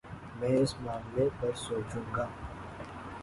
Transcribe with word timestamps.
میں 0.39 0.55
اس 0.57 0.73
معاملے 0.81 1.27
پر 1.39 1.51
سوچوں 1.57 2.03
گا 2.15 2.25